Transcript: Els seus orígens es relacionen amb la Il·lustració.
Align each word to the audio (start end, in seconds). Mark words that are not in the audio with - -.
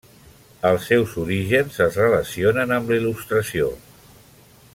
Els 0.69 0.87
seus 0.91 1.13
orígens 1.25 1.77
es 1.87 2.01
relacionen 2.03 2.77
amb 2.79 2.91
la 2.95 2.99
Il·lustració. 3.03 3.71